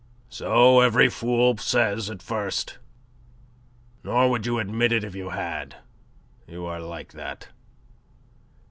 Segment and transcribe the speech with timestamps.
[0.29, 2.79] "So every fool says at first.
[4.03, 5.75] Nor would you admit it if you had.
[6.47, 7.49] You are like that.